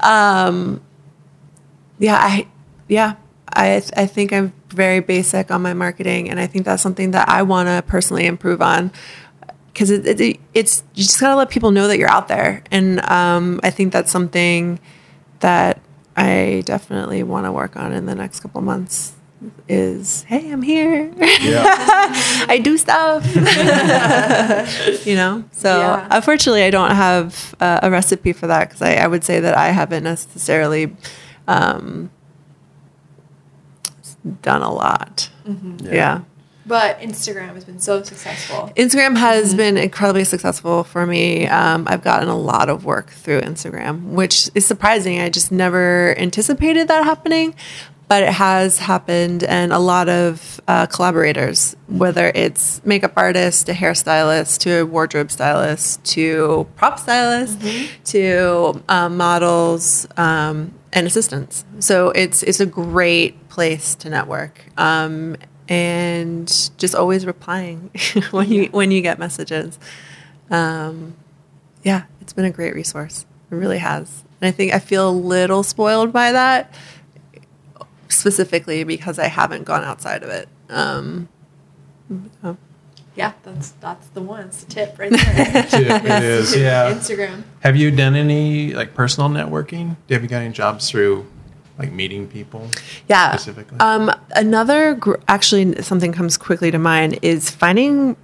um, 0.00 0.80
yeah, 1.98 2.16
I 2.16 2.48
yeah, 2.88 3.16
I 3.52 3.82
I 3.96 4.06
think 4.06 4.32
I'm 4.32 4.54
very 4.70 5.00
basic 5.00 5.50
on 5.50 5.60
my 5.60 5.74
marketing, 5.74 6.30
and 6.30 6.40
I 6.40 6.46
think 6.46 6.64
that's 6.64 6.82
something 6.82 7.10
that 7.10 7.28
I 7.28 7.42
want 7.42 7.68
to 7.68 7.84
personally 7.86 8.24
improve 8.24 8.62
on 8.62 8.92
because 9.74 9.90
it, 9.90 10.06
it, 10.20 10.40
it's 10.54 10.82
you 10.94 11.02
just 11.02 11.20
gotta 11.20 11.36
let 11.36 11.50
people 11.50 11.70
know 11.72 11.86
that 11.88 11.98
you're 11.98 12.08
out 12.10 12.28
there, 12.28 12.62
and 12.70 13.00
um, 13.10 13.60
I 13.62 13.68
think 13.70 13.92
that's 13.92 14.10
something 14.10 14.78
that 15.40 15.80
I 16.16 16.62
definitely 16.64 17.22
want 17.24 17.44
to 17.46 17.52
work 17.52 17.76
on 17.76 17.92
in 17.92 18.06
the 18.06 18.14
next 18.14 18.40
couple 18.40 18.60
months. 18.62 19.12
Is 19.68 20.22
hey, 20.22 20.50
I'm 20.50 20.62
here. 20.62 21.12
Yeah. 21.42 21.64
I 22.48 22.58
do 22.64 22.78
stuff. 22.78 23.26
you 25.06 25.14
know, 25.16 25.44
so 25.52 25.80
Yeah. 25.80 26.08
unfortunately, 26.10 26.62
I 26.62 26.70
don't 26.70 26.92
have 26.92 27.54
uh, 27.60 27.80
a 27.82 27.90
recipe 27.90 28.32
for 28.32 28.46
that 28.46 28.68
because 28.70 28.80
I, 28.80 28.94
I 28.94 29.06
would 29.06 29.22
say 29.22 29.40
that 29.40 29.54
I 29.54 29.68
haven't 29.68 30.02
necessarily 30.04 30.96
um, 31.46 32.10
done 34.40 34.62
a 34.62 34.72
lot. 34.72 35.28
yeah. 35.82 36.22
But 36.66 36.98
Instagram 37.00 37.54
has 37.54 37.64
been 37.64 37.78
so 37.78 38.02
successful. 38.02 38.72
Instagram 38.76 39.16
has 39.16 39.54
been 39.54 39.76
incredibly 39.76 40.24
successful 40.24 40.84
for 40.84 41.06
me. 41.06 41.46
Um, 41.46 41.86
I've 41.86 42.02
gotten 42.02 42.28
a 42.28 42.36
lot 42.36 42.70
of 42.70 42.84
work 42.84 43.10
through 43.10 43.42
Instagram, 43.42 44.10
which 44.10 44.50
is 44.54 44.64
surprising. 44.64 45.20
I 45.20 45.28
just 45.28 45.52
never 45.52 46.14
anticipated 46.18 46.88
that 46.88 47.04
happening, 47.04 47.54
but 48.08 48.22
it 48.22 48.32
has 48.32 48.78
happened. 48.78 49.44
And 49.44 49.72
a 49.72 49.78
lot 49.78 50.08
of 50.08 50.60
uh, 50.66 50.86
collaborators, 50.86 51.76
whether 51.86 52.32
it's 52.34 52.82
makeup 52.84 53.12
artists 53.16 53.64
to 53.64 53.72
hairstylists 53.72 54.58
to 54.60 54.84
wardrobe 54.84 55.30
stylists 55.30 55.98
to 56.14 56.66
prop 56.76 56.98
stylists 56.98 57.62
to 58.12 58.82
um, 58.88 59.18
models 59.18 60.06
um, 60.16 60.72
and 60.94 61.06
assistants. 61.06 61.66
So 61.80 62.08
it's 62.10 62.42
it's 62.42 62.60
a 62.60 62.66
great 62.66 63.48
place 63.50 63.94
to 63.96 64.08
network. 64.08 64.64
Um, 64.78 65.36
and 65.68 66.46
just 66.78 66.94
always 66.94 67.26
replying 67.26 67.90
when 68.30 68.50
you 68.50 68.66
when 68.66 68.90
you 68.90 69.00
get 69.00 69.18
messages. 69.18 69.78
Um, 70.50 71.16
yeah, 71.82 72.04
it's 72.20 72.32
been 72.32 72.44
a 72.44 72.50
great 72.50 72.74
resource. 72.74 73.26
It 73.50 73.54
really 73.54 73.78
has, 73.78 74.24
and 74.40 74.48
I 74.48 74.50
think 74.50 74.72
I 74.72 74.78
feel 74.78 75.08
a 75.08 75.12
little 75.12 75.62
spoiled 75.62 76.12
by 76.12 76.32
that, 76.32 76.74
specifically 78.08 78.84
because 78.84 79.18
I 79.18 79.28
haven't 79.28 79.64
gone 79.64 79.84
outside 79.84 80.22
of 80.22 80.30
it. 80.30 80.48
Um. 80.68 81.28
Yeah, 83.16 83.32
that's 83.44 83.70
that's 83.72 84.08
the 84.08 84.22
one. 84.22 84.46
It's 84.46 84.64
the 84.64 84.70
tip 84.70 84.98
right 84.98 85.10
there. 85.10 85.20
it 85.72 86.22
is. 86.24 86.56
Yeah. 86.56 86.92
Instagram. 86.92 87.44
Have 87.60 87.76
you 87.76 87.90
done 87.92 88.16
any 88.16 88.74
like 88.74 88.94
personal 88.94 89.30
networking? 89.30 89.96
Have 90.10 90.22
you 90.22 90.28
got 90.28 90.42
any 90.42 90.52
jobs 90.52 90.90
through 90.90 91.26
like 91.78 91.92
meeting 91.92 92.28
people? 92.28 92.68
yeah. 93.08 93.32
Specifically? 93.36 93.78
Um, 93.80 94.10
another 94.34 94.94
gr- 94.94 95.16
actually 95.28 95.82
something 95.82 96.12
comes 96.12 96.36
quickly 96.36 96.70
to 96.70 96.78
mind 96.78 97.18
is 97.22 97.50
finding. 97.50 98.16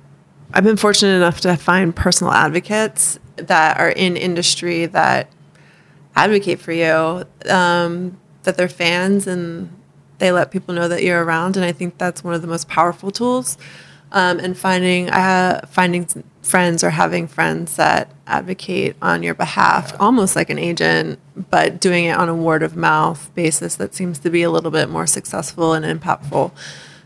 I've 0.52 0.64
been 0.64 0.76
fortunate 0.76 1.14
enough 1.14 1.40
to 1.42 1.56
find 1.56 1.94
personal 1.94 2.32
advocates 2.32 3.18
that 3.36 3.78
are 3.78 3.90
in 3.90 4.16
industry 4.16 4.86
that 4.86 5.30
advocate 6.16 6.60
for 6.60 6.72
you, 6.72 7.24
um, 7.48 8.18
that 8.42 8.56
they're 8.56 8.68
fans 8.68 9.26
and 9.26 9.74
they 10.18 10.32
let 10.32 10.50
people 10.50 10.74
know 10.74 10.88
that 10.88 11.02
you're 11.02 11.24
around. 11.24 11.56
And 11.56 11.64
I 11.64 11.72
think 11.72 11.98
that's 11.98 12.24
one 12.24 12.34
of 12.34 12.42
the 12.42 12.48
most 12.48 12.68
powerful 12.68 13.10
tools. 13.10 13.58
Um, 14.12 14.40
and 14.40 14.58
finding 14.58 15.08
uh, 15.08 15.66
finding 15.68 16.04
friends 16.42 16.82
or 16.82 16.90
having 16.90 17.28
friends 17.28 17.76
that 17.76 18.10
advocate 18.26 18.96
on 19.02 19.22
your 19.22 19.34
behalf, 19.34 19.94
almost 20.00 20.34
like 20.36 20.48
an 20.50 20.58
agent, 20.58 21.18
but 21.50 21.80
doing 21.80 22.06
it 22.06 22.16
on 22.16 22.28
a 22.28 22.34
word 22.34 22.62
of 22.62 22.76
mouth 22.76 23.30
basis 23.34 23.76
that 23.76 23.94
seems 23.94 24.18
to 24.20 24.30
be 24.30 24.42
a 24.42 24.50
little 24.50 24.70
bit 24.70 24.88
more 24.88 25.06
successful 25.06 25.74
and 25.74 25.84
impactful. 25.84 26.50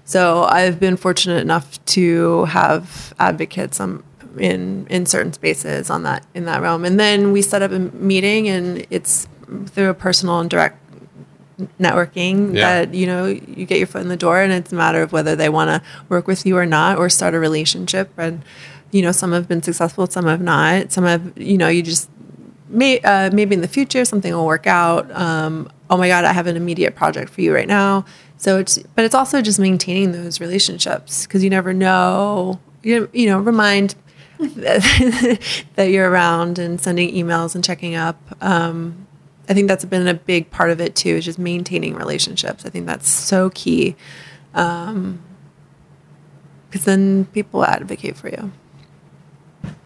So 0.04 0.44
I've 0.44 0.78
been 0.78 0.96
fortunate 0.96 1.40
enough 1.40 1.84
to 1.86 2.44
have 2.44 3.12
advocates 3.18 3.80
um, 3.80 4.04
in 4.38 4.86
in 4.88 5.06
certain 5.06 5.32
spaces 5.32 5.90
on 5.90 6.02
that 6.04 6.24
in 6.34 6.44
that 6.44 6.60
realm. 6.62 6.84
And 6.84 7.00
then 7.00 7.32
we 7.32 7.40
set 7.42 7.62
up 7.62 7.70
a 7.72 7.78
meeting, 7.78 8.48
and 8.48 8.86
it's 8.90 9.26
through 9.66 9.88
a 9.90 9.94
personal 9.94 10.40
and 10.40 10.50
direct 10.50 10.78
networking 11.80 12.54
Yeah. 12.54 12.82
that 12.84 12.94
you 12.94 13.06
know 13.06 13.26
you 13.26 13.64
get 13.64 13.78
your 13.78 13.86
foot 13.86 14.02
in 14.02 14.08
the 14.08 14.16
door, 14.16 14.40
and 14.42 14.52
it's 14.52 14.72
a 14.72 14.76
matter 14.76 15.02
of 15.02 15.12
whether 15.12 15.34
they 15.36 15.48
want 15.48 15.68
to 15.70 15.82
work 16.08 16.26
with 16.26 16.44
you 16.46 16.56
or 16.56 16.66
not, 16.66 16.98
or 16.98 17.08
start 17.08 17.34
a 17.34 17.38
relationship. 17.38 18.10
And 18.18 18.42
you 18.94 19.02
know, 19.02 19.10
some 19.10 19.32
have 19.32 19.48
been 19.48 19.60
successful, 19.60 20.06
some 20.06 20.26
have 20.26 20.40
not. 20.40 20.92
Some 20.92 21.02
have, 21.02 21.36
you 21.36 21.58
know, 21.58 21.66
you 21.66 21.82
just 21.82 22.08
may, 22.68 23.00
uh, 23.00 23.28
maybe 23.32 23.56
in 23.56 23.60
the 23.60 23.66
future 23.66 24.04
something 24.04 24.32
will 24.32 24.46
work 24.46 24.68
out. 24.68 25.10
Um, 25.10 25.68
oh 25.90 25.96
my 25.96 26.06
God, 26.06 26.24
I 26.24 26.32
have 26.32 26.46
an 26.46 26.56
immediate 26.56 26.94
project 26.94 27.28
for 27.32 27.40
you 27.40 27.52
right 27.52 27.66
now. 27.66 28.04
So 28.36 28.56
it's, 28.56 28.78
but 28.94 29.04
it's 29.04 29.14
also 29.14 29.42
just 29.42 29.58
maintaining 29.58 30.12
those 30.12 30.38
relationships 30.38 31.26
because 31.26 31.42
you 31.42 31.50
never 31.50 31.74
know. 31.74 32.60
You 32.84 33.10
you 33.12 33.26
know, 33.26 33.40
remind 33.40 33.96
that 34.38 35.88
you're 35.90 36.08
around 36.08 36.60
and 36.60 36.80
sending 36.80 37.12
emails 37.12 37.56
and 37.56 37.64
checking 37.64 37.96
up. 37.96 38.20
Um, 38.40 39.08
I 39.48 39.54
think 39.54 39.66
that's 39.66 39.84
been 39.84 40.06
a 40.06 40.14
big 40.14 40.52
part 40.52 40.70
of 40.70 40.80
it 40.80 40.94
too, 40.94 41.16
is 41.16 41.24
just 41.24 41.40
maintaining 41.40 41.96
relationships. 41.96 42.64
I 42.64 42.70
think 42.70 42.86
that's 42.86 43.08
so 43.08 43.50
key. 43.50 43.96
Because 44.52 45.16
then 46.84 47.24
people 47.32 47.64
advocate 47.64 48.16
for 48.16 48.28
you. 48.28 48.52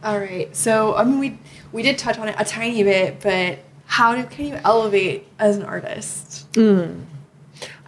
All 0.02 0.18
right. 0.18 0.54
So 0.54 0.94
I 0.94 1.04
mean, 1.04 1.18
we 1.18 1.38
we 1.73 1.82
did 1.82 1.99
touch 1.99 2.18
on 2.18 2.28
it 2.28 2.37
a 2.38 2.44
tiny 2.44 2.82
bit, 2.82 3.20
but 3.20 3.58
how 3.87 4.14
do 4.14 4.25
can 4.25 4.47
you 4.47 4.61
elevate 4.64 5.26
as 5.38 5.56
an 5.56 5.64
artist? 5.64 6.47
Hmm. 6.54 7.02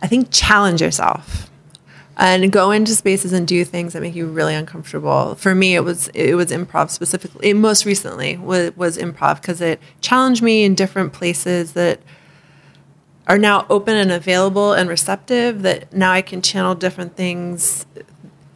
I 0.02 0.06
think 0.06 0.28
challenge 0.30 0.80
yourself 0.80 1.50
and 2.20 2.52
go 2.52 2.70
into 2.70 2.94
spaces 2.94 3.32
and 3.32 3.48
do 3.48 3.64
things 3.64 3.94
that 3.94 4.02
make 4.02 4.14
you 4.14 4.26
really 4.26 4.54
uncomfortable. 4.54 5.34
For 5.36 5.54
me, 5.54 5.74
it 5.74 5.80
was 5.80 6.08
it 6.08 6.34
was 6.34 6.48
improv 6.48 6.90
specifically. 6.90 7.52
Most 7.54 7.86
recently 7.86 8.36
was, 8.36 8.76
was 8.76 8.98
improv 8.98 9.40
because 9.40 9.60
it 9.60 9.80
challenged 10.00 10.42
me 10.42 10.64
in 10.64 10.74
different 10.74 11.12
places 11.12 11.72
that 11.72 12.00
are 13.26 13.38
now 13.38 13.66
open 13.70 13.96
and 13.96 14.12
available 14.12 14.72
and 14.74 14.88
receptive. 14.88 15.62
That 15.62 15.92
now 15.92 16.12
I 16.12 16.20
can 16.20 16.42
channel 16.42 16.74
different 16.74 17.16
things 17.16 17.86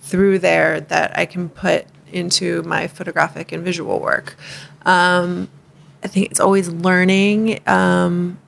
through 0.03 0.41
there 0.41 0.81
that 0.81 1.17
I 1.19 1.25
can 1.25 1.49
put 1.49 1.87
into 2.15 2.63
my 2.63 2.87
photographic 2.87 3.53
and 3.53 3.65
visual 3.65 4.01
work. 4.01 4.37
Um, 4.87 5.49
I 6.03 6.09
think 6.09 6.31
it's 6.31 6.41
always 6.41 6.69
learning. 6.69 7.61
Um, 7.69 8.39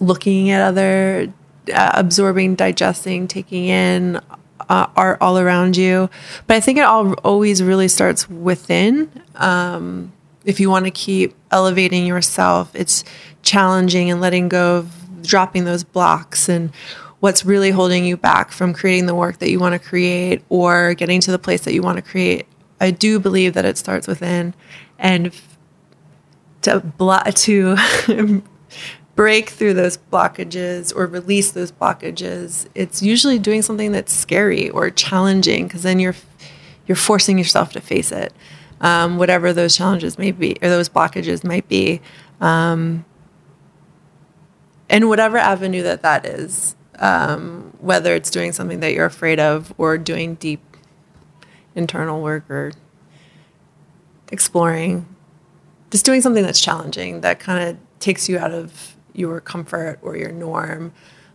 looking 0.00 0.50
at 0.50 0.62
other 0.62 1.32
uh, 1.72 1.90
absorbing, 1.94 2.54
digesting, 2.54 3.28
taking 3.28 3.66
in 3.66 4.20
uh, 4.68 4.86
art 4.96 5.18
all 5.20 5.38
around 5.38 5.76
you. 5.76 6.08
But 6.46 6.56
I 6.56 6.60
think 6.60 6.78
it 6.78 6.84
all 6.84 7.12
always 7.14 7.62
really 7.62 7.88
starts 7.88 8.28
within. 8.28 9.10
Um, 9.36 10.12
if 10.44 10.58
you 10.58 10.70
want 10.70 10.86
to 10.86 10.90
keep 10.90 11.34
elevating 11.50 12.06
yourself, 12.06 12.74
it's 12.74 13.04
challenging 13.42 14.10
and 14.10 14.20
letting 14.20 14.48
go 14.48 14.78
of 14.78 15.22
dropping 15.22 15.64
those 15.64 15.84
blocks 15.84 16.48
and 16.48 16.72
what's 17.20 17.44
really 17.44 17.70
holding 17.70 18.04
you 18.04 18.16
back 18.16 18.50
from 18.50 18.72
creating 18.72 19.06
the 19.06 19.14
work 19.14 19.38
that 19.38 19.50
you 19.50 19.60
want 19.60 19.74
to 19.74 19.78
create 19.78 20.42
or 20.48 20.94
getting 20.94 21.20
to 21.20 21.30
the 21.30 21.38
place 21.38 21.62
that 21.62 21.74
you 21.74 21.82
want 21.82 21.96
to 21.96 22.02
create. 22.02 22.46
I 22.80 22.90
do 22.90 23.20
believe 23.20 23.54
that 23.54 23.64
it 23.64 23.76
starts 23.76 24.06
within 24.06 24.54
and 24.98 25.32
to 26.62 26.80
blo- 26.80 27.22
to 27.22 27.76
break 29.20 29.50
through 29.50 29.74
those 29.74 29.98
blockages 29.98 30.94
or 30.96 31.06
release 31.06 31.50
those 31.52 31.70
blockages, 31.70 32.66
it's 32.74 33.02
usually 33.02 33.38
doing 33.38 33.62
something 33.62 33.92
that's 33.92 34.12
scary 34.12 34.70
or 34.70 34.88
challenging 34.88 35.66
because 35.66 35.82
then 35.82 36.00
you're 36.00 36.14
you're 36.86 36.96
forcing 36.96 37.36
yourself 37.36 37.72
to 37.72 37.80
face 37.80 38.10
it, 38.10 38.32
um, 38.80 39.18
whatever 39.18 39.52
those 39.52 39.76
challenges 39.76 40.18
may 40.18 40.32
be 40.32 40.56
or 40.62 40.68
those 40.68 40.88
blockages 40.88 41.44
might 41.44 41.68
be, 41.68 42.00
um, 42.40 43.04
and 44.88 45.08
whatever 45.08 45.36
avenue 45.36 45.82
that 45.82 46.02
that 46.02 46.24
is, 46.24 46.74
um, 47.00 47.72
whether 47.80 48.14
it's 48.14 48.30
doing 48.30 48.52
something 48.52 48.80
that 48.80 48.92
you're 48.92 49.06
afraid 49.06 49.40
of 49.40 49.72
or 49.78 49.98
doing 49.98 50.34
deep 50.36 50.60
internal 51.74 52.22
work 52.22 52.48
or 52.50 52.72
exploring, 54.30 55.06
just 55.90 56.04
doing 56.04 56.20
something 56.20 56.42
that's 56.42 56.60
challenging 56.60 57.22
that 57.22 57.40
kind 57.40 57.68
of 57.68 57.76
takes 57.98 58.28
you 58.28 58.38
out 58.38 58.52
of 58.52 58.96
your 59.14 59.40
comfort 59.40 59.98
or 60.02 60.16
your 60.16 60.30
norm. 60.30 60.92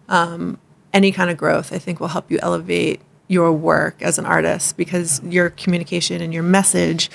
Um, 0.07 0.59
any 0.93 1.11
kind 1.11 1.29
of 1.29 1.37
growth, 1.37 1.73
I 1.73 1.79
think, 1.79 1.99
will 1.99 2.07
help 2.07 2.31
you 2.31 2.39
elevate 2.41 3.01
your 3.27 3.51
work 3.51 4.01
as 4.01 4.17
an 4.19 4.25
artist 4.25 4.77
because 4.77 5.21
your 5.23 5.49
communication 5.49 6.21
and 6.21 6.33
your 6.33 6.43
message 6.43 7.09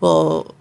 will 0.00 0.54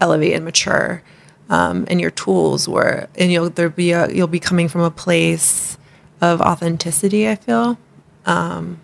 elevate 0.00 0.32
and 0.32 0.44
mature. 0.44 1.02
Um, 1.50 1.84
and 1.90 2.00
your 2.00 2.12
tools 2.12 2.68
were, 2.68 3.08
and 3.16 3.32
you'll 3.32 3.50
there 3.50 3.68
be 3.68 3.90
a 3.90 4.08
you'll 4.08 4.28
be 4.28 4.38
coming 4.38 4.68
from 4.68 4.82
a 4.82 4.90
place 4.90 5.76
of 6.20 6.40
authenticity. 6.40 7.28
I 7.28 7.34
feel. 7.36 7.78
Um, 8.26 8.80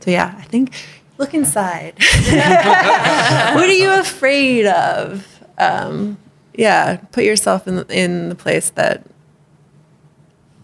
so 0.00 0.10
yeah, 0.10 0.34
I 0.38 0.42
think 0.42 0.72
look 1.18 1.34
inside. 1.34 1.94
what 3.54 3.64
are 3.64 3.72
you 3.72 3.92
afraid 3.98 4.66
of? 4.66 5.26
Um, 5.58 6.18
yeah, 6.54 6.96
put 7.12 7.24
yourself 7.24 7.66
in 7.66 7.84
in 7.90 8.28
the 8.28 8.34
place 8.34 8.70
that 8.70 9.04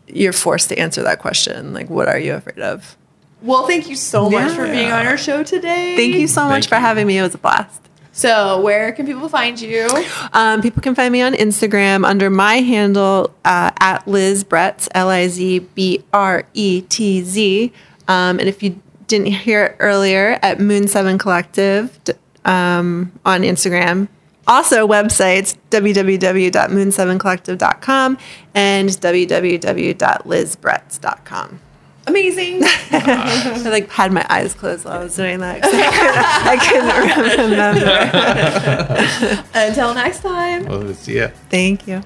you're 0.07 0.33
forced 0.33 0.69
to 0.69 0.79
answer 0.79 1.03
that 1.03 1.19
question. 1.19 1.73
Like, 1.73 1.89
what 1.89 2.09
are 2.09 2.19
you 2.19 2.35
afraid 2.35 2.59
of? 2.61 2.97
Well, 3.41 3.67
thank 3.67 3.89
you 3.89 3.97
so 3.97 4.31
much 4.31 4.51
Yeah. 4.51 4.55
for 4.55 4.67
being 4.67 4.93
on 4.93 5.07
our 5.07 5.17
show 5.17 5.43
today. 5.43 5.97
Thank 5.97 6.15
you 6.15 6.29
so 6.29 6.43
much 6.45 6.65
Thank 6.65 6.69
for 6.69 6.77
having 6.77 7.07
me. 7.07 7.19
It 7.19 7.23
was 7.23 7.35
a 7.35 7.39
blast. 7.39 7.81
So, 8.12 8.61
where 8.61 8.92
can 8.92 9.07
people 9.07 9.28
find 9.28 9.61
you? 9.61 9.88
Um, 10.35 10.62
people 10.62 10.83
can 10.83 10.95
find 10.95 11.12
me 11.12 11.21
on 11.23 11.35
Instagram 11.35 12.07
under 12.07 12.31
my 12.31 12.57
handle 12.57 13.35
uh, 13.45 13.71
at 13.81 14.07
Liz 14.07 14.45
Bretz, 14.45 14.88
L 14.95 15.09
I 15.09 15.26
Z 15.28 15.61
B 15.75 16.04
R 16.12 16.45
E 16.54 16.83
T 16.83 17.23
Z. 17.23 17.73
Um, 18.09 18.38
and 18.38 18.49
if 18.49 18.62
you 18.62 18.81
didn't 19.07 19.26
hear 19.26 19.64
it 19.64 19.76
earlier, 19.78 20.38
at 20.42 20.61
Moon 20.61 20.88
Seven 20.88 21.16
Collective 21.19 21.99
um, 22.45 23.13
on 23.25 23.41
Instagram. 23.43 24.08
Also, 24.47 24.87
websites 24.89 25.56
www.moon7collective.com 25.71 28.19
and 28.54 28.89
www.lizbretz.com. 28.89 31.60
Amazing. 32.06 32.60
I 32.65 33.62
like 33.65 33.88
had 33.91 34.12
my 34.12 34.26
eyes 34.28 34.54
closed 34.54 34.84
while 34.84 34.99
I 35.00 35.04
was 35.04 35.15
doing 35.15 35.38
that. 35.41 35.60
I 35.65 36.56
couldn't, 36.56 36.88
I 36.88 37.15
couldn't 37.15 37.50
remember. 37.50 39.45
Until 39.54 39.95
next 39.95 40.21
time. 40.21 40.67
Well, 40.67 40.93
see 40.95 41.19
ya. 41.19 41.28
Thank 41.49 41.86
you. 41.86 42.02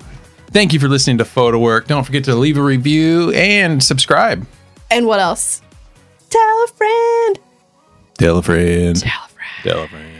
Thank 0.50 0.72
you 0.72 0.80
for 0.80 0.88
listening 0.88 1.18
to 1.18 1.24
Photo 1.24 1.58
Work. 1.58 1.86
Don't 1.86 2.04
forget 2.04 2.24
to 2.24 2.34
leave 2.34 2.56
a 2.58 2.62
review 2.62 3.30
and 3.32 3.82
subscribe. 3.82 4.46
And 4.90 5.06
what 5.06 5.20
else? 5.20 5.62
Tell 6.30 6.64
a 6.64 6.68
friend. 6.68 7.38
Tell 8.18 8.38
a 8.38 8.42
friend. 8.42 8.96
Tell 8.96 9.24
a 9.24 9.28
friend. 9.28 9.62
Tell 9.62 9.82
a 9.82 9.88
friend. 9.88 10.15